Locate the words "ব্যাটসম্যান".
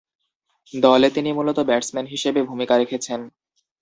1.69-2.05